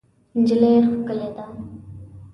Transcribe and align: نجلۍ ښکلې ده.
نجلۍ 0.39 0.71
ښکلې 0.87 1.27
ده. 1.35 1.45